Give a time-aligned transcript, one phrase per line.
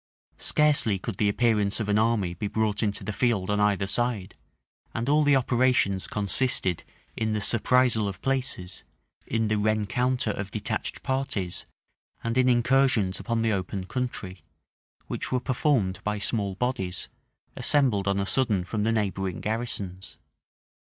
[0.39, 4.33] Scarcely could the appearance of an army be brought into the field on either side;
[4.95, 6.83] and all the operations consisted
[7.15, 8.83] in the surprisal of places,
[9.27, 11.67] in the rencounter of detached parties,
[12.23, 14.43] and in incursions upon the open country;
[15.05, 17.07] which were performed by small bodies,
[17.55, 20.17] assembled on a sudden from the neighboring garrisons.